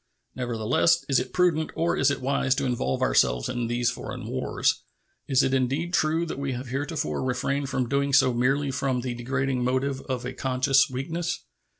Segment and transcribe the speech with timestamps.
[0.33, 4.81] Nevertheless, is it prudent or is it wise to involve ourselves in these foreign wars?
[5.27, 9.13] Is it indeed true that we have heretofore refrained from doing so merely from the
[9.13, 11.41] degrading motive of a conscious weakness?